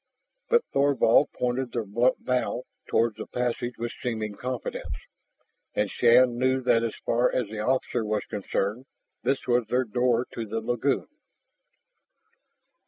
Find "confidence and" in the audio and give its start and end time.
4.33-5.91